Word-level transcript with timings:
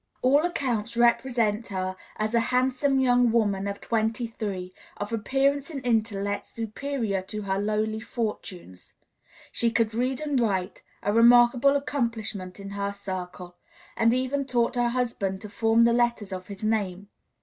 All 0.23 0.43
accounts 0.43 0.97
represent 0.97 1.67
her 1.67 1.95
as 2.15 2.33
a 2.33 2.39
handsome 2.39 2.99
young 2.99 3.31
woman 3.31 3.67
of 3.67 3.79
twenty 3.79 4.25
three, 4.25 4.73
of 4.97 5.13
appearance 5.13 5.69
and 5.69 5.85
intellect 5.85 6.47
superior 6.47 7.21
to 7.21 7.43
her 7.43 7.59
lowly 7.59 7.99
fortunes. 7.99 8.95
She 9.51 9.69
could 9.69 9.93
read 9.93 10.19
and 10.19 10.39
write, 10.39 10.81
a 11.03 11.13
remarkable 11.13 11.75
accomplishment 11.75 12.59
in 12.59 12.71
her 12.71 12.91
circle, 12.91 13.57
and 13.95 14.11
even 14.11 14.45
taught 14.45 14.73
her 14.75 14.89
husband 14.89 15.39
to 15.41 15.49
form 15.49 15.83
the 15.83 15.93
letters 15.93 16.33
of 16.33 16.47
his 16.47 16.63
name. 16.63 17.09